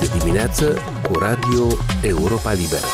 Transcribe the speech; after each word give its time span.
Este 0.00 0.18
dimineață 0.18 0.78
cu 1.10 1.18
Radio 1.18 1.66
Europa 2.02 2.52
Liberă. 2.52 2.86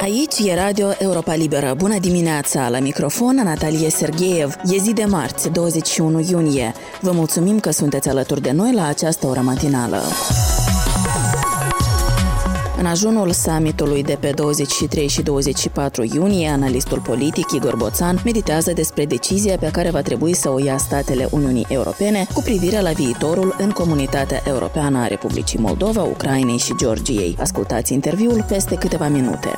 Aici 0.00 0.38
e 0.38 0.54
Radio 0.54 0.90
Europa 0.98 1.34
Liberă. 1.34 1.74
Bună 1.76 1.98
dimineața! 1.98 2.68
La 2.68 2.78
microfon, 2.78 3.34
Natalie 3.34 3.90
Sergeev. 3.90 4.56
E 4.64 4.76
zi 4.76 4.92
de 4.92 5.04
marți, 5.04 5.50
21 5.50 6.20
iunie. 6.30 6.72
Vă 7.00 7.10
mulțumim 7.10 7.60
că 7.60 7.70
sunteți 7.70 8.08
alături 8.08 8.40
de 8.40 8.50
noi 8.50 8.72
la 8.72 8.86
această 8.86 9.26
oră 9.26 9.40
matinală. 9.40 10.02
În 12.82 12.88
ajunul 12.88 13.32
summitului 13.32 14.02
de 14.02 14.16
pe 14.20 14.30
23 14.30 15.08
și 15.08 15.22
24 15.22 16.02
iunie, 16.14 16.48
analistul 16.48 17.00
politic 17.00 17.50
Igor 17.50 17.76
Boțan 17.76 18.20
meditează 18.24 18.72
despre 18.72 19.06
decizia 19.06 19.56
pe 19.56 19.70
care 19.72 19.90
va 19.90 20.02
trebui 20.02 20.34
să 20.34 20.50
o 20.50 20.58
ia 20.58 20.76
statele 20.76 21.28
Uniunii 21.30 21.66
Europene 21.68 22.26
cu 22.34 22.40
privire 22.42 22.80
la 22.80 22.90
viitorul 22.90 23.56
în 23.58 23.70
comunitatea 23.70 24.42
europeană 24.46 24.98
a 24.98 25.06
Republicii 25.06 25.58
Moldova, 25.58 26.02
Ucrainei 26.02 26.58
și 26.58 26.76
Georgiei. 26.76 27.36
Ascultați 27.40 27.92
interviul 27.92 28.44
peste 28.48 28.74
câteva 28.74 29.08
minute. 29.08 29.48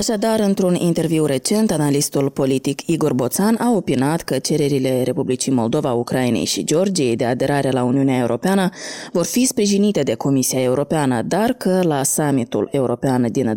Așadar, 0.00 0.40
într-un 0.40 0.74
interviu 0.74 1.24
recent, 1.24 1.70
analistul 1.70 2.30
politic 2.30 2.86
Igor 2.86 3.12
Boțan 3.14 3.56
a 3.58 3.70
opinat 3.70 4.22
că 4.22 4.38
cererile 4.38 5.02
Republicii 5.02 5.52
Moldova, 5.52 5.92
Ucrainei 5.92 6.44
și 6.44 6.64
Georgiei 6.64 7.16
de 7.16 7.24
aderare 7.24 7.70
la 7.70 7.82
Uniunea 7.82 8.18
Europeană 8.18 8.68
vor 9.12 9.24
fi 9.24 9.46
sprijinite 9.46 10.02
de 10.02 10.14
Comisia 10.14 10.62
Europeană, 10.62 11.22
dar 11.22 11.52
că 11.52 11.80
la 11.82 12.02
summitul 12.02 12.68
european 12.72 13.26
din 13.30 13.56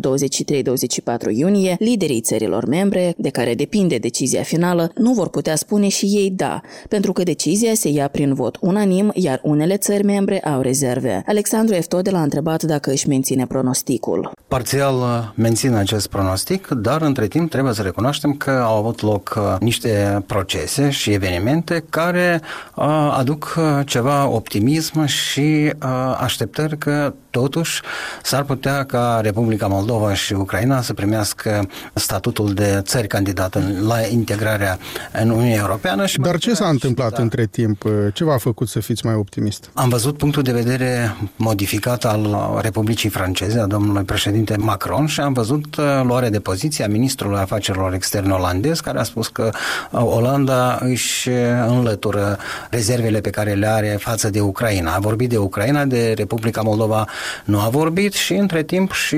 iunie, 1.30 1.76
liderii 1.78 2.20
țărilor 2.20 2.66
membre, 2.66 3.14
de 3.16 3.28
care 3.28 3.54
depinde 3.54 3.96
decizia 3.96 4.42
finală, 4.42 4.90
nu 4.94 5.12
vor 5.12 5.28
putea 5.28 5.56
spune 5.56 5.88
și 5.88 6.04
ei 6.06 6.30
da, 6.30 6.60
pentru 6.88 7.12
că 7.12 7.22
decizia 7.22 7.74
se 7.74 7.88
ia 7.88 8.08
prin 8.08 8.34
vot 8.34 8.58
unanim, 8.60 9.10
iar 9.14 9.40
unele 9.42 9.76
țări 9.76 10.04
membre 10.04 10.40
au 10.40 10.60
rezerve. 10.60 11.22
Alexandru 11.26 11.74
Eftodel 11.74 12.14
a 12.14 12.22
întrebat 12.22 12.62
dacă 12.62 12.90
își 12.90 13.08
menține 13.08 13.46
pronosticul. 13.46 14.32
Parțial 14.48 14.94
mențin 15.36 15.74
acest 15.74 16.06
pronostic 16.06 16.32
diagnostic, 16.34 16.68
dar 16.68 17.02
între 17.02 17.26
timp 17.26 17.50
trebuie 17.50 17.72
să 17.72 17.82
recunoaștem 17.82 18.32
că 18.32 18.50
au 18.50 18.76
avut 18.76 19.00
loc 19.00 19.34
uh, 19.36 19.56
niște 19.60 20.22
procese 20.26 20.90
și 20.90 21.10
evenimente 21.10 21.84
care 21.90 22.40
uh, 22.74 23.14
aduc 23.18 23.54
uh, 23.56 23.86
ceva 23.86 24.26
optimism 24.26 25.04
și 25.04 25.72
așteptări 26.18 26.78
că 26.78 27.14
totuși 27.40 27.80
s-ar 28.22 28.42
putea 28.42 28.84
ca 28.84 29.18
Republica 29.22 29.66
Moldova 29.66 30.14
și 30.14 30.32
Ucraina 30.32 30.82
să 30.82 30.92
primească 30.94 31.68
statutul 31.94 32.54
de 32.54 32.80
țări 32.82 33.06
candidată 33.06 33.62
la 33.86 34.00
integrarea 34.00 34.78
în 35.12 35.30
Uniunea 35.30 35.60
Europeană. 35.60 36.06
Și 36.06 36.18
Dar 36.18 36.38
ce 36.38 36.54
s-a 36.54 36.68
întâmplat 36.68 37.12
da. 37.12 37.22
între 37.22 37.46
timp? 37.46 37.82
Ce 38.12 38.24
v-a 38.24 38.36
făcut 38.36 38.68
să 38.68 38.80
fiți 38.80 39.06
mai 39.06 39.14
optimist? 39.14 39.70
Am 39.74 39.88
văzut 39.88 40.16
punctul 40.16 40.42
de 40.42 40.52
vedere 40.52 41.16
modificat 41.36 42.04
al 42.04 42.36
Republicii 42.60 43.08
Franceze, 43.08 43.58
a 43.58 43.66
domnului 43.66 44.02
președinte 44.02 44.56
Macron 44.56 45.06
și 45.06 45.20
am 45.20 45.32
văzut 45.32 45.76
luarea 45.76 46.12
luare 46.14 46.28
de 46.28 46.40
poziție 46.40 46.84
a 46.84 46.88
ministrului 46.88 47.38
afacerilor 47.38 47.94
externe 47.94 48.32
olandez, 48.32 48.80
care 48.80 48.98
a 48.98 49.02
spus 49.02 49.28
că 49.28 49.50
uh, 49.90 50.00
Olanda 50.04 50.78
își 50.80 51.28
uh, 51.28 51.34
înlătură 51.66 52.38
rezervele 52.70 53.20
pe 53.20 53.30
care 53.30 53.52
le 53.52 53.66
are 53.66 53.96
față 54.00 54.30
de 54.30 54.40
Ucraina. 54.40 54.94
A 54.94 54.98
vorbit 54.98 55.28
de 55.28 55.36
Ucraina, 55.36 55.84
de 55.84 56.12
Republica 56.16 56.62
Moldova 56.62 57.06
nu 57.44 57.60
a 57.60 57.68
vorbit 57.68 58.12
și 58.12 58.32
între 58.34 58.62
timp 58.62 58.92
și... 58.92 59.16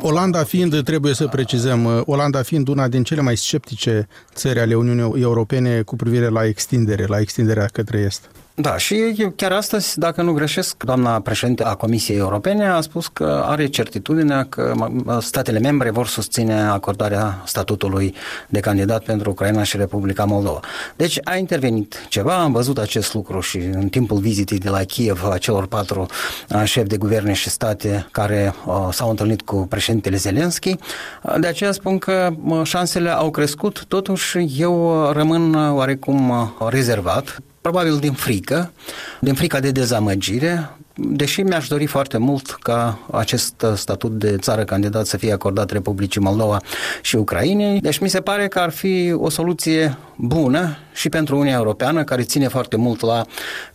Olanda 0.00 0.42
fiind, 0.42 0.82
trebuie 0.82 1.14
să 1.14 1.26
precizăm, 1.26 1.84
uh, 1.84 2.00
Olanda 2.04 2.42
fiind 2.42 2.68
una 2.68 2.88
din 2.88 3.02
cele 3.02 3.20
mai 3.20 3.36
sceptice 3.36 4.08
țări 4.34 4.60
ale 4.60 4.74
Uniunii 4.74 5.22
Europene 5.22 5.82
cu 5.82 5.96
privire 5.96 6.28
la 6.28 6.44
extindere, 6.46 7.04
la 7.06 7.20
extinderea 7.20 7.66
către 7.72 7.98
Est. 7.98 8.30
Da, 8.60 8.76
și 8.76 9.14
chiar 9.36 9.52
astăzi, 9.52 9.98
dacă 9.98 10.22
nu 10.22 10.32
greșesc, 10.32 10.82
doamna 10.82 11.20
președinte 11.20 11.64
a 11.64 11.74
Comisiei 11.74 12.18
Europene 12.18 12.68
a 12.68 12.80
spus 12.80 13.06
că 13.06 13.44
are 13.46 13.66
certitudinea 13.66 14.44
că 14.44 14.74
statele 15.20 15.58
membre 15.58 15.90
vor 15.90 16.06
susține 16.06 16.60
acordarea 16.60 17.42
statutului 17.44 18.14
de 18.48 18.60
candidat 18.60 19.04
pentru 19.04 19.30
Ucraina 19.30 19.62
și 19.62 19.76
Republica 19.76 20.24
Moldova. 20.24 20.60
Deci 20.96 21.18
a 21.24 21.36
intervenit 21.36 22.06
ceva, 22.08 22.34
am 22.34 22.52
văzut 22.52 22.78
acest 22.78 23.14
lucru 23.14 23.40
și 23.40 23.56
în 23.56 23.88
timpul 23.88 24.18
vizitei 24.18 24.58
de 24.58 24.68
la 24.68 24.82
Kiev 24.82 25.24
a 25.24 25.38
celor 25.38 25.66
patru 25.66 26.06
șefi 26.64 26.88
de 26.88 26.96
guverne 26.96 27.32
și 27.32 27.48
state 27.48 28.06
care 28.10 28.54
s-au 28.90 29.10
întâlnit 29.10 29.42
cu 29.42 29.66
președintele 29.68 30.16
Zelenski. 30.16 30.76
De 31.40 31.46
aceea 31.46 31.72
spun 31.72 31.98
că 31.98 32.30
șansele 32.62 33.10
au 33.10 33.30
crescut, 33.30 33.84
totuși 33.84 34.38
eu 34.56 35.10
rămân 35.12 35.54
oarecum 35.54 36.52
rezervat 36.68 37.42
probabil 37.70 37.98
din 37.98 38.12
frică, 38.12 38.72
din 39.20 39.34
frica 39.34 39.60
de 39.60 39.70
dezamăgire, 39.70 40.70
deși 40.94 41.42
mi-aș 41.42 41.68
dori 41.68 41.86
foarte 41.86 42.18
mult 42.18 42.50
ca 42.50 42.98
acest 43.10 43.66
statut 43.74 44.18
de 44.18 44.36
țară 44.36 44.64
candidat 44.64 45.06
să 45.06 45.16
fie 45.16 45.32
acordat 45.32 45.70
Republicii 45.70 46.20
Moldova 46.20 46.60
și 47.02 47.16
Ucrainei, 47.16 47.80
deci 47.80 47.98
mi 47.98 48.08
se 48.08 48.20
pare 48.20 48.48
că 48.48 48.58
ar 48.58 48.70
fi 48.70 49.12
o 49.16 49.28
soluție 49.28 49.96
bună 50.16 50.76
și 50.92 51.08
pentru 51.08 51.34
Uniunea 51.34 51.58
Europeană, 51.58 52.04
care 52.04 52.22
ține 52.22 52.48
foarte 52.48 52.76
mult 52.76 53.00
la 53.00 53.24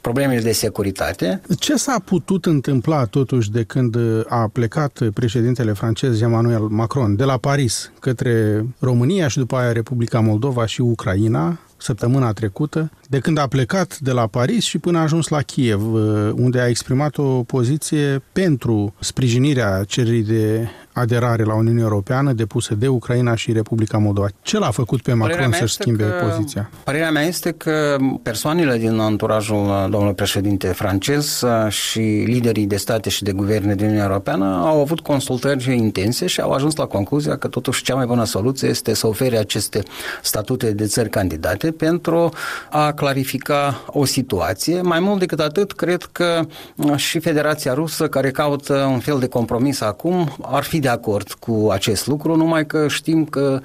problemele 0.02 0.42
de 0.42 0.52
securitate. 0.52 1.42
Ce 1.60 1.76
s-a 1.76 2.02
putut 2.06 2.46
întâmpla 2.46 3.06
totuși 3.06 3.52
de 3.52 3.64
când 3.64 3.98
a 4.28 4.50
plecat 4.54 5.00
președintele 5.14 5.72
francez 5.72 6.22
Emmanuel 6.22 6.62
Macron 6.62 7.16
de 7.16 7.24
la 7.24 7.38
Paris 7.38 7.92
către 8.00 8.66
România 8.80 9.28
și 9.28 9.38
după 9.38 9.56
aia 9.56 9.72
Republica 9.72 10.20
Moldova 10.20 10.66
și 10.66 10.82
Ucraina, 10.82 11.60
săptămâna 11.84 12.34
trecută, 12.34 12.92
de 13.10 13.20
când 13.20 13.38
a 13.38 13.48
plecat 13.48 14.00
de 14.00 14.12
la 14.12 14.28
Paris 14.28 14.64
și 14.64 14.78
până 14.78 14.98
a 14.98 15.02
ajuns 15.02 15.28
la 15.28 15.42
Kiev, 15.42 15.94
uh, 15.94 16.02
unde 16.36 16.60
a 16.60 16.68
exprimat 16.68 17.18
o 17.18 17.44
poziție 17.44 18.22
pentru 18.32 18.94
sprijinirea 19.00 19.84
cererii 19.84 20.24
de 20.24 20.68
aderare 20.94 21.44
la 21.44 21.56
Uniunea 21.56 21.84
Europeană 21.84 22.32
depusă 22.34 22.76
de 22.76 22.88
Ucraina 22.88 23.36
și 23.36 23.52
Republica 23.52 23.98
Moldova. 23.98 24.28
Ce 24.42 24.58
l-a 24.58 24.72
făcut 24.72 25.02
pe 25.02 25.14
Macron 25.14 25.52
să-și 25.52 25.74
schimbe 25.74 26.04
că, 26.04 26.26
poziția? 26.26 26.70
Părerea 26.84 27.12
mea 27.12 27.24
este 27.24 27.52
că 27.52 27.98
persoanele 28.24 28.78
din 28.78 29.00
anturajul 29.00 29.88
domnului 29.90 30.14
președinte 30.16 30.68
francez 30.68 31.42
uh, 31.42 31.72
și 31.72 32.00
liderii 32.26 32.66
de 32.66 32.76
state 32.76 33.10
și 33.10 33.24
de 33.24 33.32
guverne 33.32 33.76
din 33.76 33.86
Uniunea 33.86 34.06
Europeană 34.06 34.46
au 34.66 34.82
avut 34.82 35.00
consultări 35.00 35.76
intense 35.76 36.28
și 36.28 36.42
au 36.42 36.52
ajuns 36.52 36.76
la 36.76 36.86
concluzia 36.86 37.38
că 37.38 37.48
totuși 37.48 37.84
cea 37.84 37.96
mai 37.96 38.06
bună 38.06 38.24
soluție 38.24 38.70
este 38.70 38.94
să 38.94 39.08
ofere 39.08 39.38
aceste 39.38 39.84
statute 40.22 40.72
de 40.72 40.86
țări 40.86 41.10
candidate 41.10 41.72
pentru 41.72 42.32
a 42.70 42.92
clarifica 42.92 43.84
o 43.88 44.06
situație. 44.06 44.82
Mai 44.82 45.00
mult 45.00 45.20
decât 45.20 45.40
atât, 45.40 45.72
cred 45.72 46.04
că 46.12 46.46
uh, 46.76 46.96
și 46.96 47.20
Federația 47.20 47.74
Rusă, 47.74 48.08
care 48.08 48.32
caută 48.32 48.74
un 48.74 49.00
fel 49.00 49.20
de 49.20 49.28
compromis 49.28 49.82
acum, 49.82 50.36
ar 50.42 50.64
fi 50.64 50.80
de 50.84 50.90
acord 50.90 51.32
cu 51.32 51.70
acest 51.72 52.08
lucru, 52.08 52.36
numai 52.36 52.66
că 52.66 52.88
știm 52.88 53.26
că 53.26 53.60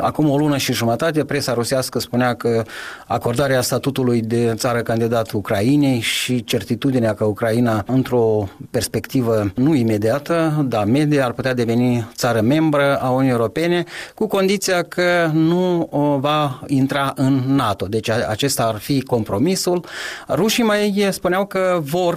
acum 0.00 0.30
o 0.30 0.36
lună 0.36 0.56
și 0.56 0.72
jumătate 0.72 1.24
presa 1.24 1.52
rusească 1.52 1.98
spunea 1.98 2.34
că 2.34 2.62
acordarea 3.06 3.60
statutului 3.60 4.20
de 4.20 4.52
țară 4.56 4.82
candidat 4.82 5.30
Ucrainei 5.30 6.00
și 6.00 6.44
certitudinea 6.44 7.14
că 7.14 7.24
Ucraina 7.24 7.84
într-o 7.86 8.48
perspectivă 8.70 9.52
nu 9.54 9.74
imediată, 9.74 10.64
dar 10.68 10.84
medie, 10.84 11.20
ar 11.20 11.32
putea 11.32 11.54
deveni 11.54 12.08
țară 12.14 12.40
membră 12.40 12.96
a 13.00 13.08
Uniunii 13.08 13.30
Europene 13.30 13.84
cu 14.14 14.26
condiția 14.26 14.82
că 14.82 15.30
nu 15.32 15.88
va 16.20 16.60
intra 16.66 17.12
în 17.16 17.42
NATO. 17.46 17.86
Deci 17.86 18.10
acesta 18.10 18.64
ar 18.64 18.76
fi 18.78 19.02
compromisul. 19.02 19.84
Rușii 20.28 20.64
mai 20.64 21.06
spuneau 21.10 21.46
că 21.46 21.80
vor 21.82 22.16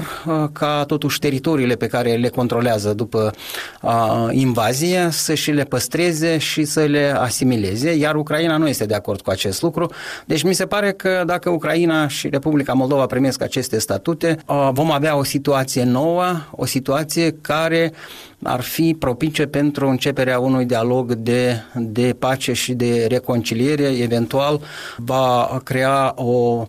ca 0.51 0.84
totuși 0.88 1.19
teritoriile 1.19 1.75
pe 1.75 1.88
care 1.88 2.16
le 2.16 2.29
controlează 2.29 2.94
după 2.94 3.31
uh, 3.81 4.28
invazie 4.47 5.08
să 5.12 5.34
și 5.34 5.52
le 5.52 5.63
păstreze 5.63 6.38
și 6.38 6.63
să 6.63 6.84
le 6.84 7.13
asimileze, 7.18 7.96
iar 7.96 8.16
Ucraina 8.16 8.58
nu 8.58 8.68
este 8.68 8.85
de 8.85 8.94
acord 8.94 9.22
cu 9.22 9.29
acest 9.29 9.61
lucru. 9.61 9.91
Deci 10.26 10.44
mi 10.44 10.53
se 10.53 10.66
pare 10.66 10.91
că 10.91 11.23
dacă 11.26 11.49
Ucraina 11.49 12.08
și 12.08 12.29
Republica 12.29 12.73
Moldova 12.73 13.05
primesc 13.05 13.41
aceste 13.41 13.79
statute, 13.79 14.38
uh, 14.47 14.70
vom 14.72 14.91
avea 14.91 15.17
o 15.17 15.23
situație 15.23 15.84
nouă, 15.84 16.26
o 16.52 16.66
situație 16.66 17.32
care 17.41 17.94
ar 18.44 18.61
fi 18.61 18.96
propice 18.99 19.46
pentru 19.46 19.88
începerea 19.88 20.40
unui 20.40 20.66
dialog 20.66 21.14
de, 21.14 21.61
de 21.76 22.16
pace 22.20 22.53
și 22.53 22.73
de 22.73 23.05
reconciliere, 23.09 23.84
eventual 23.84 24.61
va 24.97 25.59
crea 25.64 26.14
o 26.16 26.66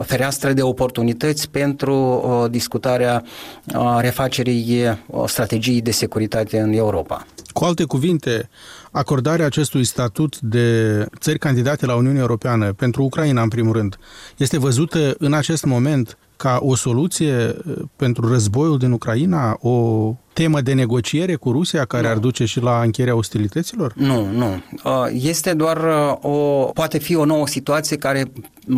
fereastră 0.00 0.52
de 0.52 0.62
oportunități 0.62 1.50
pentru 1.50 1.94
uh, 1.94 2.50
discutarea 2.50 3.24
uh, 3.74 3.96
refacerii 4.00 4.98
strategiei 5.26 5.80
de 5.80 5.90
securitate 5.90 6.58
în 6.58 6.72
Europa. 6.72 7.17
Cu 7.58 7.64
alte 7.64 7.84
cuvinte, 7.84 8.48
acordarea 8.90 9.46
acestui 9.46 9.84
statut 9.84 10.40
de 10.40 11.06
țări 11.18 11.38
candidate 11.38 11.86
la 11.86 11.94
Uniunea 11.94 12.20
Europeană 12.20 12.72
pentru 12.72 13.02
Ucraina, 13.02 13.42
în 13.42 13.48
primul 13.48 13.72
rând, 13.72 13.98
este 14.36 14.58
văzută 14.58 15.14
în 15.18 15.32
acest 15.32 15.64
moment 15.64 16.18
ca 16.36 16.58
o 16.62 16.74
soluție 16.74 17.56
uh, 17.66 17.74
pentru 17.96 18.28
războiul 18.28 18.78
din 18.78 18.92
Ucraina, 18.92 19.58
o 19.60 20.14
temă 20.32 20.60
de 20.60 20.72
negociere 20.72 21.34
cu 21.34 21.52
Rusia 21.52 21.84
care 21.84 22.02
nu. 22.02 22.08
ar 22.08 22.18
duce 22.18 22.44
și 22.44 22.60
la 22.60 22.80
încheierea 22.80 23.16
ostilităților? 23.16 23.92
Nu, 23.96 24.30
nu. 24.30 24.62
Uh, 24.84 25.06
este 25.12 25.54
doar 25.54 25.76
uh, 25.76 26.16
o, 26.20 26.64
poate 26.64 26.98
fi 26.98 27.16
o 27.16 27.24
nouă 27.24 27.46
situație 27.46 27.96
care 27.96 28.32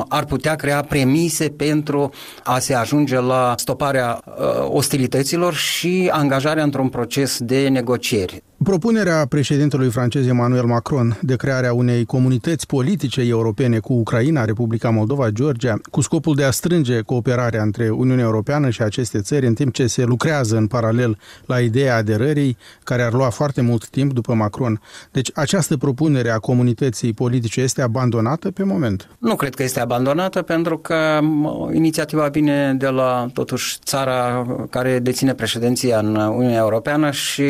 ar 0.08 0.24
putea 0.24 0.54
crea 0.54 0.82
premise 0.82 1.48
pentru 1.48 2.10
a 2.44 2.58
se 2.58 2.74
ajunge 2.74 3.20
la 3.20 3.54
stoparea 3.56 4.22
ostilităților 4.68 5.54
și 5.54 6.08
angajarea 6.12 6.62
într-un 6.62 6.88
proces 6.88 7.38
de 7.40 7.68
negocieri. 7.68 8.42
Propunerea 8.70 9.26
președintelui 9.28 9.90
francez 9.90 10.26
Emmanuel 10.26 10.64
Macron 10.64 11.18
de 11.22 11.36
crearea 11.36 11.72
unei 11.72 12.04
comunități 12.04 12.66
politice 12.66 13.20
europene 13.20 13.78
cu 13.78 13.92
Ucraina, 13.92 14.44
Republica 14.44 14.90
Moldova, 14.90 15.28
Georgia, 15.30 15.80
cu 15.90 16.00
scopul 16.00 16.34
de 16.34 16.44
a 16.44 16.50
strânge 16.50 17.00
cooperarea 17.00 17.62
între 17.62 17.88
Uniunea 17.88 18.24
Europeană 18.24 18.70
și 18.70 18.82
aceste 18.82 19.20
țări, 19.20 19.46
în 19.46 19.54
timp 19.54 19.74
ce 19.74 19.86
se 19.86 20.04
lucrează 20.04 20.56
în 20.56 20.66
paralel 20.66 21.18
la 21.46 21.60
ideea 21.60 21.96
aderării, 21.96 22.56
care 22.84 23.02
ar 23.02 23.12
lua 23.12 23.30
foarte 23.30 23.60
mult 23.60 23.88
timp 23.88 24.12
după 24.12 24.34
Macron. 24.34 24.80
Deci 25.12 25.30
această 25.34 25.76
propunere 25.76 26.30
a 26.30 26.38
comunității 26.38 27.12
politice 27.12 27.60
este 27.60 27.82
abandonată 27.82 28.50
pe 28.50 28.64
moment? 28.64 29.08
Nu 29.18 29.36
cred 29.36 29.54
că 29.54 29.62
este 29.62 29.80
abandonată, 29.80 30.42
pentru 30.42 30.78
că 30.78 31.18
inițiativa 31.72 32.26
vine 32.26 32.74
de 32.74 32.88
la, 32.88 33.26
totuși, 33.32 33.78
țara 33.84 34.46
care 34.70 34.98
deține 34.98 35.34
președinția 35.34 35.98
în 35.98 36.14
Uniunea 36.14 36.58
Europeană 36.58 37.10
și 37.10 37.44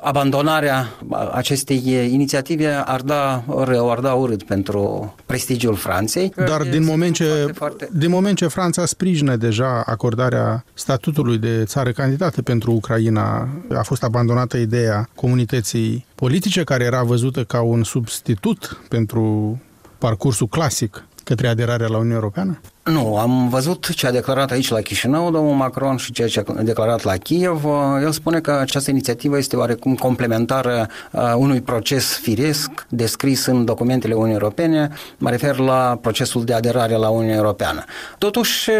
abandonarea 0.00 0.64
Abandonarea 0.68 1.32
acestei 1.32 2.08
inițiative 2.12 2.66
ar 2.84 3.00
da 3.00 3.44
rău, 3.64 3.90
ar 3.90 4.00
da 4.00 4.12
urât 4.12 4.42
pentru 4.42 5.14
prestigiul 5.26 5.74
Franței. 5.74 6.32
Dar 6.36 6.62
din 6.62 6.84
moment, 6.84 7.14
ce, 7.14 7.24
foarte, 7.24 7.52
foarte... 7.52 7.88
din 7.92 8.10
moment 8.10 8.36
ce 8.36 8.46
Franța 8.46 8.86
sprijină 8.86 9.36
deja 9.36 9.82
acordarea 9.86 10.64
statutului 10.74 11.38
de 11.38 11.62
țară 11.64 11.90
candidată 11.90 12.42
pentru 12.42 12.72
Ucraina, 12.72 13.48
a 13.74 13.82
fost 13.82 14.02
abandonată 14.02 14.56
ideea 14.56 15.08
comunității 15.14 16.06
politice 16.14 16.64
care 16.64 16.84
era 16.84 17.02
văzută 17.02 17.44
ca 17.44 17.60
un 17.60 17.82
substitut 17.82 18.80
pentru 18.88 19.58
parcursul 19.98 20.46
clasic 20.46 21.04
către 21.24 21.48
aderarea 21.48 21.86
la 21.86 21.96
Uniunea 21.96 22.16
Europeană? 22.16 22.60
Nu, 22.86 23.16
am 23.16 23.48
văzut 23.48 23.88
ce 23.94 24.06
a 24.06 24.10
declarat 24.10 24.50
aici 24.50 24.68
la 24.68 24.80
Chișinău 24.80 25.30
domnul 25.30 25.54
Macron 25.54 25.96
și 25.96 26.12
ceea 26.12 26.28
ce 26.28 26.44
a 26.56 26.62
declarat 26.62 27.02
la 27.02 27.16
Kiev. 27.16 27.64
El 28.02 28.12
spune 28.12 28.40
că 28.40 28.50
această 28.50 28.90
inițiativă 28.90 29.36
este 29.36 29.56
oarecum 29.56 29.94
complementară 29.94 30.88
uh, 31.12 31.32
unui 31.36 31.60
proces 31.60 32.18
firesc 32.18 32.70
descris 32.88 33.46
în 33.46 33.64
documentele 33.64 34.12
Uniunii 34.14 34.34
Europene. 34.34 34.88
Mă 35.18 35.30
refer 35.30 35.58
la 35.58 35.98
procesul 36.00 36.44
de 36.44 36.54
aderare 36.54 36.94
la 36.94 37.08
Uniunea 37.08 37.36
Europeană. 37.36 37.84
Totuși, 38.18 38.70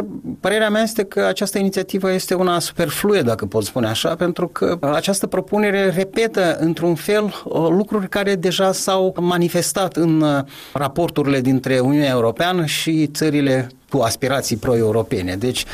părerea 0.40 0.70
mea 0.70 0.82
este 0.82 1.04
că 1.04 1.20
această 1.20 1.58
inițiativă 1.58 2.12
este 2.12 2.34
una 2.34 2.58
superfluă, 2.58 3.20
dacă 3.22 3.46
pot 3.46 3.64
spune 3.64 3.86
așa, 3.86 4.14
pentru 4.14 4.48
că 4.48 4.78
această 4.80 5.26
propunere 5.26 5.90
repetă 5.96 6.56
într-un 6.60 6.94
fel 6.94 7.24
uh, 7.24 7.68
lucruri 7.68 8.08
care 8.08 8.34
deja 8.34 8.72
s-au 8.72 9.16
manifestat 9.20 9.96
în 9.96 10.20
uh, 10.20 10.44
raporturile 10.72 11.40
dintre 11.40 11.78
Uniunea 11.78 12.10
Europeană 12.10 12.64
și 12.64 13.06
țările 13.06 13.68
cu 13.90 13.98
aspirații 13.98 14.56
pro-europene. 14.56 15.36
Deci 15.36 15.64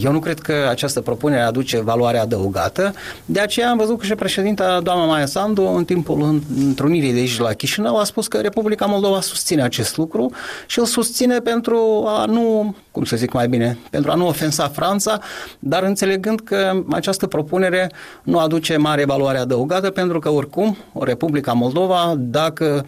eu 0.00 0.12
nu 0.12 0.18
cred 0.18 0.40
că 0.40 0.66
această 0.70 1.00
propunere 1.00 1.40
aduce 1.40 1.80
valoare 1.80 2.18
adăugată. 2.18 2.94
De 3.24 3.40
aceea 3.40 3.70
am 3.70 3.76
văzut 3.76 3.98
că 3.98 4.06
și 4.06 4.14
președinta 4.14 4.80
doamna 4.80 5.04
Maia 5.04 5.26
Sandu 5.26 5.62
în 5.62 5.84
timpul 5.84 6.40
întrunirii 6.56 7.12
de 7.12 7.18
aici 7.18 7.38
la 7.38 7.52
Chișinău 7.52 7.98
a 7.98 8.04
spus 8.04 8.26
că 8.26 8.38
Republica 8.38 8.86
Moldova 8.86 9.20
susține 9.20 9.62
acest 9.62 9.96
lucru 9.96 10.30
și 10.66 10.78
îl 10.78 10.84
susține 10.84 11.38
pentru 11.38 12.04
a 12.06 12.24
nu, 12.24 12.74
cum 12.90 13.04
să 13.04 13.16
zic 13.16 13.32
mai 13.32 13.48
bine, 13.48 13.78
pentru 13.90 14.10
a 14.10 14.14
nu 14.14 14.26
ofensa 14.26 14.68
Franța, 14.68 15.18
dar 15.58 15.82
înțelegând 15.82 16.40
că 16.40 16.82
această 16.90 17.26
propunere 17.26 17.90
nu 18.22 18.38
aduce 18.38 18.76
mare 18.76 19.04
valoare 19.04 19.38
adăugată 19.38 19.90
pentru 19.90 20.18
că 20.18 20.30
oricum 20.30 20.76
Republica 21.00 21.52
Moldova, 21.52 22.14
dacă 22.18 22.86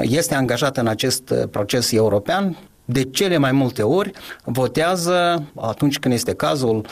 este 0.00 0.34
angajată 0.34 0.80
în 0.80 0.86
acest 0.86 1.34
proces 1.50 1.92
european, 1.92 2.56
de 2.88 3.02
cele 3.02 3.36
mai 3.36 3.52
multe 3.52 3.82
ori 3.82 4.10
votează 4.44 5.42
atunci 5.60 5.98
când 5.98 6.14
este 6.14 6.34
cazul 6.34 6.86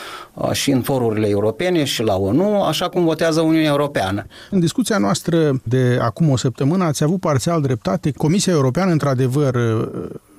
și 0.52 0.70
în 0.70 0.82
forurile 0.82 1.28
europene 1.28 1.84
și 1.84 2.02
la 2.02 2.16
ONU, 2.16 2.62
așa 2.62 2.88
cum 2.88 3.04
votează 3.04 3.40
Uniunea 3.40 3.70
Europeană. 3.70 4.26
În 4.50 4.60
discuția 4.60 4.98
noastră 4.98 5.60
de 5.62 5.98
acum 6.00 6.30
o 6.30 6.36
săptămână 6.36 6.84
ați 6.84 7.02
avut 7.02 7.20
parțial 7.20 7.60
dreptate. 7.60 8.10
Comisia 8.10 8.52
Europeană, 8.52 8.90
într-adevăr, 8.90 9.56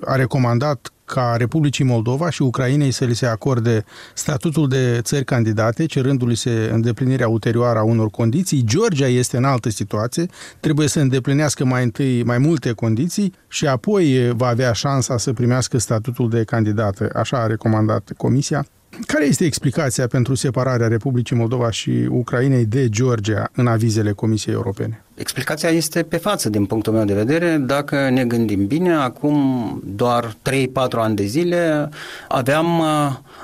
a 0.06 0.16
recomandat 0.16 0.90
ca 1.06 1.36
Republicii 1.38 1.86
Moldova 1.86 2.30
și 2.30 2.42
Ucrainei 2.42 2.92
să 2.92 3.06
li 3.06 3.16
se 3.16 3.26
acorde 3.26 3.84
statutul 4.14 4.68
de 4.68 5.00
țări 5.02 5.24
candidate, 5.24 5.86
cerându-li 5.86 6.36
se 6.36 6.70
îndeplinirea 6.74 7.28
ulterioară 7.28 7.80
a 7.80 7.84
unor 7.84 8.10
condiții. 8.10 8.64
Georgia 8.64 9.08
este 9.08 9.38
în 9.38 9.44
altă 9.44 9.70
situație, 9.70 10.26
trebuie 10.60 10.88
să 10.88 11.00
îndeplinească 11.00 11.66
mai 11.66 11.84
întâi 11.84 12.24
mai 12.24 12.38
multe 12.38 12.72
condiții 12.72 13.34
și 13.48 13.68
apoi 13.68 14.32
va 14.36 14.48
avea 14.48 14.72
șansa 14.72 15.18
să 15.18 15.34
primească 15.34 15.78
statutul 15.78 16.30
de 16.30 16.44
candidată. 16.44 17.10
Așa 17.14 17.38
a 17.38 17.48
recomandat 17.48 18.12
Comisia. 18.18 18.66
Care 19.06 19.26
este 19.26 19.46
explicația 19.46 20.08
pentru 20.08 20.36
separarea 20.36 20.88
Republicii 20.88 21.36
Moldova 21.36 21.72
și 21.72 22.08
Ucrainei 22.10 22.66
de 22.66 22.90
Georgia 22.90 23.50
în 23.56 23.68
avizele 23.68 24.12
Comisiei 24.12 24.56
Europene? 24.56 25.05
Explicația 25.16 25.70
este 25.70 26.04
pe 26.04 26.18
față 26.18 26.50
din 26.50 26.66
punctul 26.66 26.94
meu 26.94 27.06
de 27.06 27.14
vedere. 27.14 27.58
Dacă 27.58 28.10
ne 28.10 28.26
gândim 28.26 28.68
bine, 28.68 28.94
acum 28.94 29.82
doar 29.86 30.36
3-4 30.50 30.66
ani 30.92 31.16
de 31.16 31.26
zile 31.26 31.90
aveam 32.28 32.80
uh, 32.80 32.86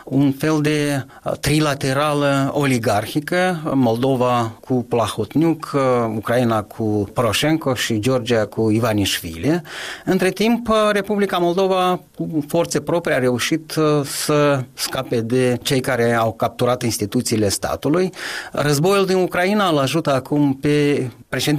un 0.05 0.31
fel 0.31 0.59
de 0.61 1.05
uh, 1.23 1.31
trilaterală 1.39 2.51
oligarhică, 2.53 3.71
Moldova 3.73 4.51
cu 4.59 4.85
Plahotniuc, 4.89 5.71
uh, 5.73 5.81
Ucraina 6.15 6.63
cu 6.63 7.09
Poroshenko 7.13 7.73
și 7.73 7.99
Georgia 7.99 8.45
cu 8.45 8.71
Ivanișvili. 8.71 9.61
Între 10.05 10.29
timp, 10.29 10.69
Republica 10.91 11.37
Moldova 11.37 11.99
cu 12.15 12.45
forțe 12.47 12.79
proprii 12.79 13.15
a 13.15 13.19
reușit 13.19 13.73
să 14.03 14.63
scape 14.73 15.21
de 15.21 15.57
cei 15.61 15.79
care 15.79 16.13
au 16.13 16.31
capturat 16.33 16.81
instituțiile 16.81 17.49
statului. 17.49 18.11
Războiul 18.51 19.05
din 19.05 19.15
Ucraina 19.15 19.69
îl 19.69 19.77
ajută 19.77 20.13
acum 20.13 20.53
pe 20.53 21.07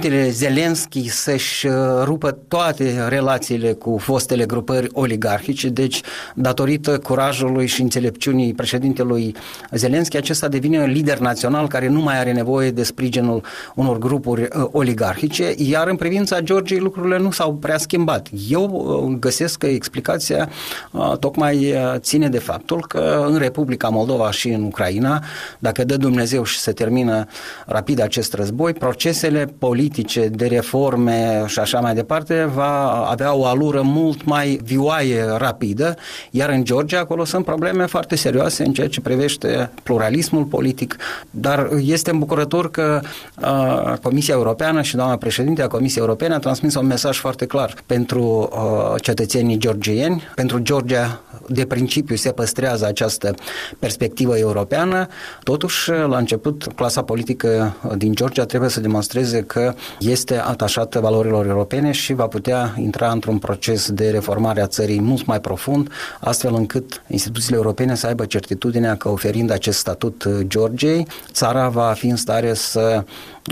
președintele 0.03 0.47
Zelenski 0.53 1.09
să-și 1.09 1.67
uh, 1.67 1.73
rupă 2.03 2.31
toate 2.47 3.05
relațiile 3.07 3.73
cu 3.73 3.97
fostele 3.97 4.45
grupări 4.45 4.89
oligarhice, 4.93 5.69
deci 5.69 6.01
datorită 6.35 6.99
curajului 6.99 7.67
și 7.67 7.81
înțelepciunii 7.81 8.53
președintelui 8.53 9.35
Zelenski, 9.71 10.17
acesta 10.17 10.47
devine 10.47 10.79
un 10.79 10.89
lider 10.89 11.17
național 11.17 11.67
care 11.67 11.87
nu 11.87 12.01
mai 12.01 12.19
are 12.19 12.31
nevoie 12.31 12.71
de 12.71 12.83
sprijinul 12.83 13.43
unor 13.75 13.97
grupuri 13.97 14.41
uh, 14.41 14.65
oligarhice, 14.71 15.53
iar 15.57 15.87
în 15.87 15.95
privința 15.95 16.39
Georgiei 16.39 16.79
lucrurile 16.79 17.17
nu 17.17 17.31
s-au 17.31 17.53
prea 17.53 17.77
schimbat. 17.77 18.27
Eu 18.49 18.63
uh, 19.07 19.17
găsesc 19.19 19.57
că 19.57 19.65
explicația 19.65 20.49
tocmai 21.19 21.73
ține 21.95 22.29
de 22.29 22.39
faptul 22.39 22.85
că 22.87 23.25
în 23.27 23.37
Republica 23.37 23.89
Moldova 23.89 24.31
și 24.31 24.49
în 24.49 24.63
Ucraina, 24.63 25.23
dacă 25.59 25.83
dă 25.83 25.97
Dumnezeu 25.97 26.43
și 26.43 26.59
se 26.59 26.71
termină 26.71 27.25
rapid 27.65 28.01
acest 28.01 28.33
război, 28.33 28.73
procesele 28.73 29.45
politice, 29.57 29.91
de 30.31 30.45
reforme 30.45 31.43
și 31.47 31.59
așa 31.59 31.79
mai 31.79 31.93
departe, 31.93 32.49
va 32.53 33.05
avea 33.09 33.33
o 33.33 33.45
alură 33.45 33.81
mult 33.81 34.25
mai 34.25 34.59
vioaie, 34.63 35.25
rapidă, 35.37 35.95
iar 36.31 36.49
în 36.49 36.63
Georgia 36.63 36.99
acolo 36.99 37.25
sunt 37.25 37.45
probleme 37.45 37.85
foarte 37.85 38.15
serioase 38.15 38.65
în 38.65 38.73
ceea 38.73 38.87
ce 38.87 39.01
privește 39.01 39.71
pluralismul 39.83 40.43
politic, 40.43 40.95
dar 41.29 41.69
este 41.81 42.11
îmbucurător 42.11 42.71
că 42.71 43.01
uh, 43.41 43.93
Comisia 44.01 44.33
Europeană 44.33 44.81
și 44.81 44.95
doamna 44.95 45.17
președinte 45.17 45.61
a 45.61 45.67
Comisiei 45.67 46.03
Europene 46.03 46.33
a 46.33 46.39
transmis 46.39 46.75
un 46.75 46.85
mesaj 46.85 47.17
foarte 47.17 47.45
clar 47.45 47.73
pentru 47.85 48.49
uh, 48.51 49.01
cetățenii 49.01 49.57
georgieni, 49.57 50.23
pentru 50.35 50.59
Georgia 50.59 51.21
de 51.47 51.65
principiu 51.65 52.15
se 52.15 52.31
păstrează 52.31 52.85
această 52.85 53.35
perspectivă 53.79 54.37
europeană, 54.37 55.07
totuși 55.43 55.89
la 55.89 56.17
început 56.17 56.67
clasa 56.75 57.03
politică 57.03 57.75
din 57.97 58.13
Georgia 58.13 58.45
trebuie 58.45 58.69
să 58.69 58.79
demonstreze 58.79 59.41
că 59.41 59.73
este 59.99 60.39
atașată 60.39 60.99
valorilor 60.99 61.45
europene 61.45 61.91
și 61.91 62.13
va 62.13 62.27
putea 62.27 62.75
intra 62.77 63.11
într-un 63.11 63.37
proces 63.37 63.91
de 63.91 64.09
reformare 64.09 64.61
a 64.61 64.67
țării 64.67 65.01
mult 65.01 65.25
mai 65.25 65.41
profund, 65.41 65.89
astfel 66.19 66.53
încât 66.55 67.03
instituțiile 67.07 67.57
europene 67.57 67.95
să 67.95 68.07
aibă 68.07 68.25
certitudinea 68.25 68.95
că 68.95 69.09
oferind 69.09 69.51
acest 69.51 69.77
statut 69.77 70.27
Georgiei, 70.41 71.07
țara 71.31 71.69
va 71.69 71.93
fi 71.95 72.07
în 72.07 72.15
stare 72.15 72.53
să 72.53 73.03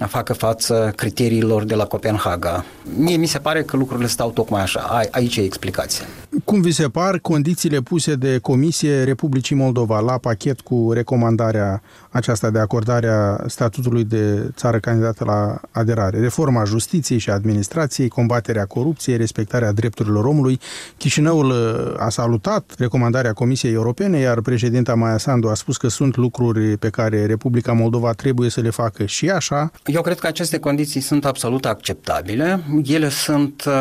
facă 0.07 0.33
față 0.33 0.93
criteriilor 0.95 1.63
de 1.63 1.75
la 1.75 1.85
Copenhaga. 1.85 2.65
Mie 2.97 3.15
mi 3.17 3.25
se 3.25 3.39
pare 3.39 3.63
că 3.63 3.77
lucrurile 3.77 4.07
stau 4.07 4.31
tocmai 4.31 4.61
așa. 4.61 4.79
Aici 5.11 5.37
e 5.37 5.41
explicația. 5.41 6.05
Cum 6.45 6.61
vi 6.61 6.71
se 6.71 6.87
par 6.87 7.19
condițiile 7.19 7.81
puse 7.81 8.15
de 8.15 8.37
Comisie 8.37 9.03
Republicii 9.03 9.55
Moldova 9.55 9.99
la 9.99 10.17
pachet 10.17 10.61
cu 10.61 10.91
recomandarea 10.93 11.81
aceasta 12.11 12.49
de 12.49 12.59
acordarea 12.59 13.43
statutului 13.47 14.03
de 14.03 14.51
țară 14.55 14.79
candidată 14.79 15.23
la 15.25 15.59
aderare. 15.71 16.19
Reforma 16.19 16.63
justiției 16.63 17.19
și 17.19 17.29
administrației, 17.29 18.07
combaterea 18.07 18.65
corupției, 18.65 19.17
respectarea 19.17 19.71
drepturilor 19.71 20.25
omului. 20.25 20.59
Chișinăul 20.97 21.49
uh, 21.49 22.03
a 22.05 22.09
salutat 22.09 22.73
recomandarea 22.77 23.33
Comisiei 23.33 23.73
Europene, 23.73 24.17
iar 24.17 24.41
președinta 24.41 24.95
Maia 24.95 25.17
Sandu 25.17 25.47
a 25.47 25.53
spus 25.53 25.77
că 25.77 25.87
sunt 25.87 26.15
lucruri 26.15 26.77
pe 26.77 26.89
care 26.89 27.25
Republica 27.25 27.73
Moldova 27.73 28.11
trebuie 28.13 28.49
să 28.49 28.61
le 28.61 28.69
facă 28.69 29.05
și 29.05 29.29
așa. 29.29 29.71
Eu 29.85 30.01
cred 30.01 30.19
că 30.19 30.27
aceste 30.27 30.59
condiții 30.59 31.01
sunt 31.01 31.25
absolut 31.25 31.65
acceptabile. 31.65 32.63
Ele 32.83 33.09
sunt 33.09 33.63
uh, 33.67 33.73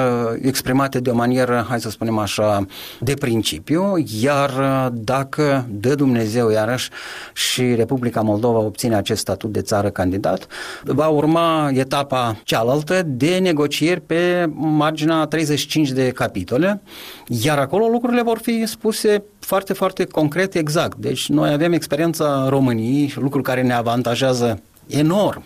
exprimate 0.42 1.00
de 1.00 1.10
o 1.10 1.14
manieră, 1.14 1.66
hai 1.68 1.80
să 1.80 1.90
spunem 1.90 2.18
așa, 2.18 2.66
de 3.00 3.14
principiu, 3.14 4.04
iar 4.20 4.50
uh, 4.50 4.86
dacă 4.92 5.66
dă 5.70 5.94
Dumnezeu 5.94 6.50
iarăși 6.50 6.90
și 7.34 7.74
Republica 7.74 8.19
Moldova 8.22 8.58
obține 8.58 8.94
acest 8.96 9.20
statut 9.20 9.52
de 9.52 9.60
țară 9.60 9.90
candidat, 9.90 10.46
va 10.84 11.08
urma 11.08 11.70
etapa 11.72 12.36
cealaltă 12.44 13.02
de 13.06 13.38
negocieri 13.38 14.00
pe 14.00 14.50
marginea 14.54 15.24
35 15.24 15.90
de 15.90 16.10
capitole, 16.10 16.82
iar 17.26 17.58
acolo 17.58 17.86
lucrurile 17.86 18.22
vor 18.22 18.38
fi 18.38 18.66
spuse 18.66 19.22
foarte, 19.38 19.72
foarte 19.72 20.04
concret, 20.04 20.54
exact. 20.54 20.96
Deci 20.96 21.28
noi 21.28 21.52
avem 21.52 21.72
experiența 21.72 22.46
României, 22.48 23.14
lucruri 23.16 23.44
care 23.44 23.62
ne 23.62 23.74
avantajează 23.74 24.62
enorm. 24.86 25.44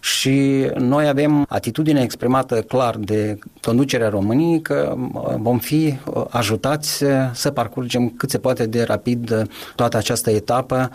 Și 0.00 0.66
noi 0.78 1.08
avem 1.08 1.44
atitudine 1.48 2.00
exprimată 2.00 2.60
clar 2.60 2.96
de 2.96 3.38
conducerea 3.62 4.08
României 4.08 4.60
că 4.60 4.94
uh, 4.96 5.34
vom 5.38 5.58
fi 5.58 5.98
uh, 6.04 6.24
ajutați 6.28 7.04
să 7.32 7.50
parcurgem 7.50 8.08
cât 8.08 8.30
se 8.30 8.38
poate 8.38 8.66
de 8.66 8.82
rapid 8.82 9.30
uh, 9.30 9.42
toată 9.74 9.96
această 9.96 10.30
etapă, 10.30 10.90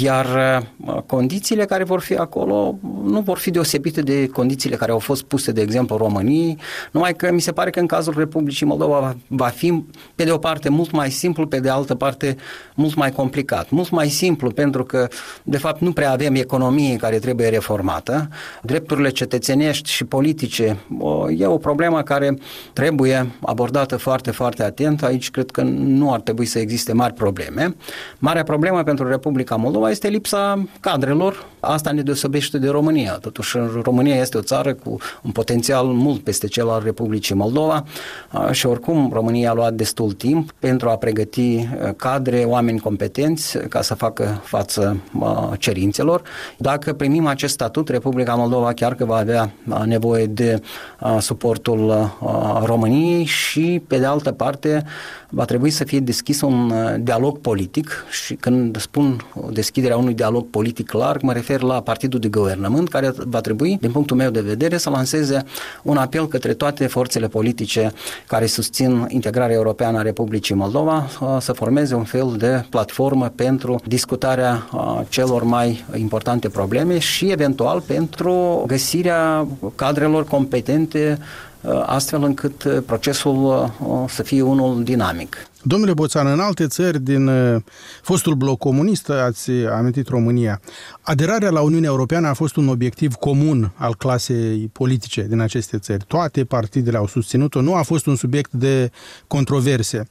iar 0.00 0.26
condițiile 1.06 1.64
care 1.64 1.84
vor 1.84 2.00
fi 2.00 2.14
acolo 2.14 2.78
nu 3.04 3.20
vor 3.20 3.38
fi 3.38 3.50
deosebite 3.50 4.00
de 4.00 4.26
condițiile 4.26 4.76
care 4.76 4.92
au 4.92 4.98
fost 4.98 5.22
puse, 5.22 5.52
de 5.52 5.60
exemplu, 5.60 5.96
României, 5.96 6.58
numai 6.90 7.14
că 7.14 7.32
mi 7.32 7.40
se 7.40 7.52
pare 7.52 7.70
că 7.70 7.80
în 7.80 7.86
cazul 7.86 8.14
Republicii 8.16 8.66
Moldova 8.66 9.16
va 9.26 9.46
fi, 9.46 9.84
pe 10.14 10.24
de 10.24 10.30
o 10.30 10.38
parte, 10.38 10.68
mult 10.68 10.90
mai 10.90 11.10
simplu, 11.10 11.46
pe 11.46 11.60
de 11.60 11.68
altă 11.68 11.94
parte, 11.94 12.36
mult 12.74 12.94
mai 12.94 13.10
complicat. 13.10 13.70
Mult 13.70 13.90
mai 13.90 14.08
simplu 14.08 14.50
pentru 14.50 14.84
că, 14.84 15.08
de 15.42 15.58
fapt, 15.58 15.80
nu 15.80 15.92
prea 15.92 16.12
avem 16.12 16.34
economie 16.34 16.96
care 16.96 17.18
trebuie 17.26 17.48
reformată. 17.48 18.28
Drepturile 18.62 19.10
cetățenești 19.10 19.90
și 19.90 20.04
politice 20.04 20.76
e 21.38 21.46
o 21.46 21.56
problemă 21.56 22.02
care 22.02 22.38
trebuie 22.72 23.26
abordată 23.40 23.96
foarte, 23.96 24.30
foarte 24.30 24.62
atent. 24.62 25.02
Aici 25.02 25.30
cred 25.30 25.50
că 25.50 25.62
nu 25.62 26.12
ar 26.12 26.20
trebui 26.20 26.44
să 26.44 26.58
existe 26.58 26.92
mari 26.92 27.14
probleme. 27.14 27.76
Marea 28.18 28.42
problemă 28.42 28.82
pentru 28.82 29.08
Republica 29.08 29.56
Moldova 29.56 29.90
este 29.90 30.08
lipsa 30.08 30.64
cadrelor. 30.80 31.46
Asta 31.66 31.90
ne 31.90 32.02
deosebește 32.02 32.58
de 32.58 32.68
România. 32.68 33.12
Totuși, 33.12 33.56
România 33.82 34.14
este 34.14 34.38
o 34.38 34.42
țară 34.42 34.74
cu 34.74 34.98
un 35.22 35.30
potențial 35.30 35.86
mult 35.86 36.20
peste 36.20 36.46
cel 36.46 36.68
al 36.68 36.82
Republicii 36.84 37.34
Moldova 37.34 37.84
și 38.50 38.66
oricum 38.66 39.10
România 39.12 39.50
a 39.50 39.54
luat 39.54 39.72
destul 39.72 40.12
timp 40.12 40.52
pentru 40.58 40.88
a 40.88 40.96
pregăti 40.96 41.68
cadre, 41.96 42.44
oameni 42.44 42.78
competenți 42.78 43.58
ca 43.58 43.82
să 43.82 43.94
facă 43.94 44.40
față 44.44 44.96
cerințelor. 45.58 46.22
Dacă 46.58 46.92
primim 46.92 47.14
primim 47.16 47.34
acest 47.34 47.52
statut, 47.52 47.88
Republica 47.88 48.34
Moldova 48.34 48.72
chiar 48.72 48.94
că 48.94 49.04
va 49.04 49.16
avea 49.16 49.52
nevoie 49.84 50.26
de 50.26 50.60
suportul 51.18 52.10
României 52.64 53.24
și, 53.24 53.82
pe 53.86 53.98
de 53.98 54.04
altă 54.04 54.32
parte, 54.32 54.84
va 55.30 55.44
trebui 55.44 55.70
să 55.70 55.84
fie 55.84 56.00
deschis 56.00 56.40
un 56.40 56.72
dialog 57.00 57.38
politic 57.38 58.04
și 58.10 58.34
când 58.34 58.80
spun 58.80 59.26
deschiderea 59.50 59.96
unui 59.96 60.14
dialog 60.14 60.46
politic 60.50 60.92
larg, 60.92 61.22
mă 61.22 61.32
refer 61.32 61.55
la 61.62 61.80
partidul 61.80 62.20
de 62.20 62.28
guvernământ 62.28 62.88
care 62.88 63.12
va 63.16 63.40
trebui, 63.40 63.78
din 63.80 63.90
punctul 63.90 64.16
meu 64.16 64.30
de 64.30 64.40
vedere, 64.40 64.76
să 64.76 64.90
lanseze 64.90 65.44
un 65.82 65.96
apel 65.96 66.28
către 66.28 66.54
toate 66.54 66.86
forțele 66.86 67.28
politice 67.28 67.92
care 68.26 68.46
susțin 68.46 69.06
integrarea 69.08 69.56
europeană 69.56 69.98
a 69.98 70.02
Republicii 70.02 70.54
Moldova 70.54 71.08
să 71.40 71.52
formeze 71.52 71.94
un 71.94 72.04
fel 72.04 72.34
de 72.38 72.64
platformă 72.70 73.32
pentru 73.34 73.80
discutarea 73.86 74.68
celor 75.08 75.42
mai 75.42 75.84
importante 75.94 76.48
probleme 76.48 76.98
și 76.98 77.30
eventual 77.30 77.80
pentru 77.80 78.64
găsirea 78.66 79.46
cadrelor 79.74 80.24
competente 80.24 81.18
uh, 81.60 81.82
astfel 81.86 82.22
încât 82.22 82.64
uh, 82.64 82.78
procesul 82.86 83.44
uh, 83.78 84.04
să 84.08 84.22
fie 84.22 84.42
unul 84.42 84.84
dinamic. 84.84 85.36
Domnule 85.68 85.92
Boțan, 85.92 86.26
în 86.26 86.40
alte 86.40 86.66
țări 86.66 87.00
din 87.00 87.26
uh, 87.26 87.62
fostul 88.02 88.34
bloc 88.34 88.58
comunist, 88.58 89.10
ați 89.10 89.50
amintit 89.50 90.08
România, 90.08 90.60
aderarea 91.00 91.50
la 91.50 91.60
Uniunea 91.60 91.88
Europeană 91.88 92.28
a 92.28 92.32
fost 92.32 92.56
un 92.56 92.68
obiectiv 92.68 93.14
comun 93.14 93.72
al 93.74 93.94
clasei 93.94 94.70
politice 94.72 95.26
din 95.28 95.40
aceste 95.40 95.78
țări. 95.78 96.04
Toate 96.06 96.44
partidele 96.44 96.96
au 96.96 97.06
susținut-o, 97.06 97.60
nu 97.60 97.74
a 97.74 97.82
fost 97.82 98.06
un 98.06 98.16
subiect 98.16 98.52
de 98.52 98.90
controverse. 99.26 100.08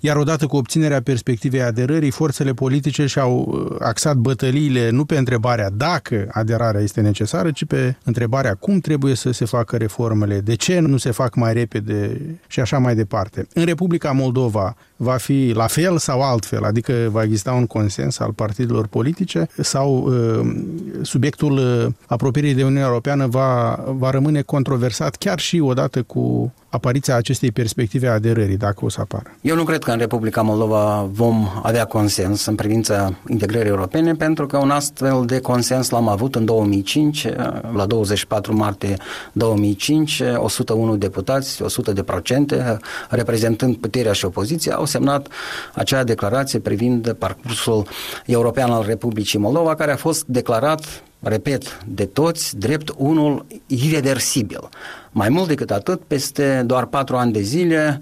Iar 0.00 0.16
odată 0.16 0.46
cu 0.46 0.56
obținerea 0.56 1.02
perspectivei 1.02 1.62
aderării, 1.62 2.10
forțele 2.10 2.52
politice 2.52 3.06
și-au 3.06 3.66
uh, 3.70 3.76
axat 3.80 4.16
bătăliile 4.16 4.90
nu 4.90 5.04
pe 5.04 5.16
întrebarea 5.16 5.70
dacă 5.70 6.28
aderarea 6.32 6.80
este 6.80 7.00
necesară, 7.00 7.50
ci 7.50 7.64
pe 7.64 7.96
întrebarea 8.04 8.54
cum 8.54 8.80
trebuie 8.80 9.14
să 9.14 9.30
se 9.30 9.44
facă 9.44 9.76
reformele, 9.76 10.40
de 10.40 10.54
ce 10.54 10.78
nu 10.78 10.96
se 10.96 11.10
fac 11.10 11.34
mai 11.34 11.52
repede 11.52 12.20
și 12.46 12.60
așa 12.60 12.78
mai 12.78 12.94
departe. 12.94 13.46
În 13.54 13.64
Republica 13.64 14.12
Moldova, 14.12 14.76
va 15.00 15.16
fi 15.16 15.52
la 15.54 15.66
fel 15.66 15.98
sau 15.98 16.22
altfel, 16.22 16.64
adică 16.64 16.92
va 17.10 17.22
exista 17.22 17.52
un 17.52 17.66
consens 17.66 18.18
al 18.18 18.32
partidelor 18.32 18.86
politice 18.86 19.48
sau 19.56 20.08
uh, 20.08 20.54
subiectul 21.02 21.52
uh, 21.52 21.86
apropierii 22.06 22.54
de 22.54 22.62
Uniunea 22.62 22.86
Europeană 22.86 23.26
va, 23.26 23.84
va 23.86 24.10
rămâne 24.10 24.42
controversat 24.42 25.16
chiar 25.16 25.38
și 25.38 25.60
odată 25.60 26.02
cu 26.02 26.52
apariția 26.68 27.16
acestei 27.16 27.52
perspective 27.52 28.08
a 28.08 28.12
aderării, 28.12 28.56
dacă 28.56 28.84
o 28.84 28.88
să 28.88 29.00
apară. 29.00 29.30
Eu 29.40 29.56
nu 29.56 29.64
cred 29.64 29.82
că 29.82 29.90
în 29.90 29.98
Republica 29.98 30.42
Moldova 30.42 31.08
vom 31.12 31.48
avea 31.62 31.84
consens 31.84 32.44
în 32.46 32.54
privința 32.54 33.14
integrării 33.28 33.70
europene, 33.70 34.14
pentru 34.14 34.46
că 34.46 34.56
un 34.56 34.70
astfel 34.70 35.22
de 35.26 35.40
consens 35.40 35.90
l-am 35.90 36.08
avut 36.08 36.34
în 36.34 36.44
2005, 36.44 37.26
la 37.74 37.86
24 37.86 38.56
martie 38.56 38.96
2005, 39.32 40.22
101 40.36 40.96
deputați, 40.96 41.62
100 41.62 41.92
de 41.92 42.02
procente, 42.02 42.78
reprezentând 43.08 43.76
puterea 43.76 44.12
și 44.12 44.24
opoziția, 44.24 44.74
au 44.74 44.84
semnat 44.88 45.28
acea 45.74 46.04
declarație 46.04 46.58
privind 46.58 47.12
parcursul 47.12 47.86
european 48.26 48.70
al 48.70 48.84
Republicii 48.86 49.38
Moldova, 49.38 49.74
care 49.74 49.92
a 49.92 49.96
fost 49.96 50.24
declarat 50.26 51.02
repet, 51.20 51.78
de 51.86 52.04
toți, 52.04 52.58
drept 52.58 52.92
unul 52.96 53.46
irreversibil. 53.66 54.68
Mai 55.12 55.28
mult 55.28 55.48
decât 55.48 55.70
atât, 55.70 56.00
peste 56.06 56.62
doar 56.66 56.86
patru 56.86 57.16
ani 57.16 57.32
de 57.32 57.40
zile, 57.40 58.00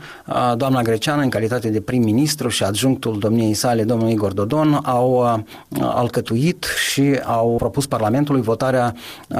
doamna 0.56 0.82
Greceană, 0.82 1.22
în 1.22 1.28
calitate 1.28 1.68
de 1.68 1.80
prim-ministru 1.80 2.48
și 2.48 2.62
adjunctul 2.62 3.18
domniei 3.18 3.54
sale, 3.54 3.84
domnul 3.84 4.08
Igor 4.08 4.32
Dodon, 4.32 4.80
au 4.84 5.44
alcătuit 5.80 6.66
și 6.90 7.20
au 7.25 7.54
propus 7.58 7.86
Parlamentului 7.86 8.40
votarea 8.40 8.94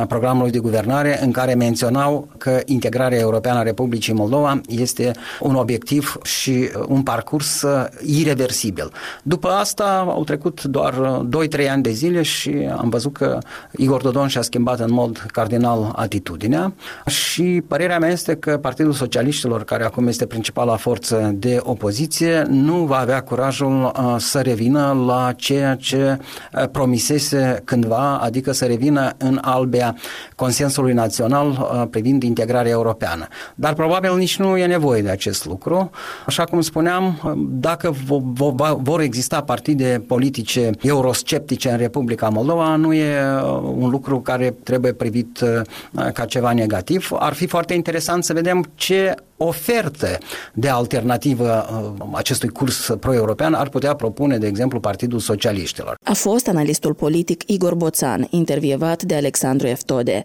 programului 0.09 0.51
de 0.51 0.59
guvernare 0.59 1.23
în 1.23 1.31
care 1.31 1.55
menționau 1.55 2.29
că 2.39 2.61
integrarea 2.65 3.19
europeană 3.19 3.59
a 3.59 3.63
Republicii 3.63 4.13
Moldova 4.13 4.61
este 4.69 5.11
un 5.41 5.55
obiectiv 5.55 6.19
și 6.23 6.71
un 6.89 7.03
parcurs 7.03 7.65
irreversibil. 8.07 8.91
După 9.23 9.49
asta 9.49 10.05
au 10.09 10.25
trecut 10.25 10.63
doar 10.65 11.23
2-3 11.65 11.71
ani 11.71 11.83
de 11.83 11.91
zile 11.91 12.23
și 12.23 12.69
am 12.77 12.89
văzut 12.89 13.13
că 13.13 13.39
Igor 13.77 14.03
Dodon 14.03 14.29
și-a 14.29 14.43
schimbat 14.43 14.81
în 14.81 14.93
mod 14.93 15.27
cardinal 15.33 15.93
atitudinea 15.97 16.73
și 17.07 17.56
părerea 17.61 17.99
mea 17.99 18.11
este 18.11 18.37
că 18.37 18.59
Partidul 18.59 18.93
Socialiștilor, 18.93 19.65
care 19.65 19.85
acum 19.85 20.07
este 20.07 20.27
principala 20.27 20.77
forță 20.77 21.31
de 21.35 21.59
opoziție, 21.63 22.43
nu 22.49 22.75
va 22.85 22.99
avea 22.99 23.23
curajul 23.23 23.83
uh, 23.85 24.15
să 24.19 24.41
revină 24.41 25.05
la 25.07 25.33
ceea 25.37 25.75
ce 25.75 26.19
uh, 26.53 26.69
promisese 26.73 27.63
cândva, 27.65 28.19
adică 28.19 28.53
să 28.53 28.65
revină 28.65 29.11
în 29.19 29.39
albea 29.43 29.95
consensului 30.35 30.93
național 30.93 31.49
uh, 31.49 31.85
privind 31.91 32.23
integrarea 32.23 32.71
europeană. 32.71 33.27
Dar 33.55 33.75
probabil 33.75 34.17
nici 34.17 34.39
nu 34.39 34.57
e 34.57 34.67
nevoie 34.67 35.03
de 35.03 35.11
acest 35.11 35.45
lucru. 35.47 35.91
Așa 36.27 36.45
cum 36.45 36.61
spuneam, 36.61 37.35
dacă 37.51 37.95
vor 38.83 39.01
exista 39.01 39.43
partide 39.43 40.05
politice 40.07 40.71
eurosceptice 40.83 41.71
în 41.71 41.77
Republica 41.77 42.29
Moldova, 42.29 42.77
nu 42.77 42.93
e 42.93 43.17
un 43.77 43.91
lucru 43.91 44.21
care 44.21 44.55
trebuie 44.63 44.93
privit 44.93 45.45
ca 46.13 46.25
ceva 46.25 46.53
negativ. 46.53 47.11
Ar 47.19 47.33
fi 47.33 47.46
foarte 47.47 47.75
interesant 47.75 48.25
să 48.25 48.33
vedem 48.33 48.71
ce 48.75 49.15
ofertă 49.37 50.19
de 50.53 50.69
alternativă 50.69 51.67
uh, 51.99 52.07
acestui 52.13 52.49
curs 52.49 52.91
pro-european 53.01 53.55
ar 53.55 53.69
putea 53.69 53.95
propune, 53.95 54.39
de 54.39 54.47
exemplu, 54.47 54.81
Partidul 54.81 55.19
Socialiștilor. 55.19 55.95
A 56.05 56.13
fost 56.13 56.49
analistul 56.49 56.95
politic 56.95 57.43
Igor 57.47 57.75
Boțan, 57.75 58.27
intervievat 58.31 59.03
de 59.03 59.15
Alexandru 59.15 59.67
Eftode. 59.67 60.25